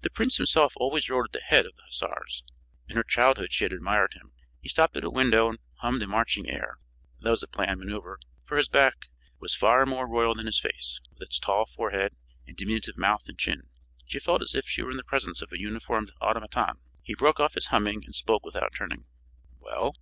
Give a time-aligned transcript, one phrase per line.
[0.00, 2.42] The prince himself always rode at the head of the hussars;
[2.88, 4.32] in her childhood she had admired him.
[4.60, 6.78] He stopped at a window and hummed a marching air.
[7.20, 11.00] That was a planned maneuver, for his back was far more royal than his face,
[11.12, 12.16] with its tall forehead
[12.48, 13.68] and diminutive mouth and chin.
[14.06, 16.80] She felt as if she were in the presence of a uniformed automaton.
[17.04, 19.04] He broke off his humming and spoke without turning.
[19.60, 19.94] "Well?"